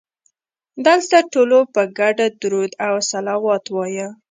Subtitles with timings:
[0.85, 4.07] دلته ټولو په ګډه درود او صلوات وایه.